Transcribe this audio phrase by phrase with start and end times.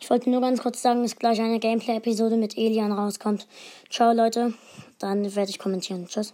[0.00, 3.46] Ich wollte nur ganz kurz sagen, dass gleich eine Gameplay-Episode mit Elian rauskommt.
[3.90, 4.54] Ciao, Leute.
[4.98, 6.06] Dann werde ich kommentieren.
[6.06, 6.32] Tschüss.